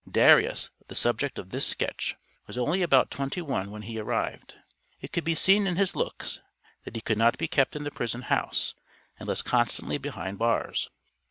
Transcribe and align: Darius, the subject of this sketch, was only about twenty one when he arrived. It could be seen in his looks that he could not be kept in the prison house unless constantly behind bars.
Darius, 0.09 0.71
the 0.87 0.95
subject 0.95 1.37
of 1.37 1.51
this 1.51 1.67
sketch, 1.67 2.15
was 2.47 2.57
only 2.57 2.81
about 2.81 3.11
twenty 3.11 3.39
one 3.39 3.69
when 3.69 3.83
he 3.83 3.99
arrived. 3.99 4.55
It 4.99 5.11
could 5.11 5.23
be 5.23 5.35
seen 5.35 5.67
in 5.67 5.75
his 5.75 5.95
looks 5.95 6.39
that 6.85 6.95
he 6.95 7.03
could 7.03 7.19
not 7.19 7.37
be 7.37 7.47
kept 7.47 7.75
in 7.75 7.83
the 7.83 7.91
prison 7.91 8.23
house 8.23 8.73
unless 9.19 9.43
constantly 9.43 9.99
behind 9.99 10.39
bars. 10.39 10.89